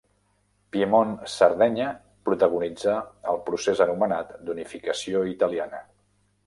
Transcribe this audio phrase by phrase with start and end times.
[0.75, 1.91] Piemont-Sardenya
[2.31, 2.97] protagonitzà
[3.35, 5.89] el procés anomenat d'unificació italiana.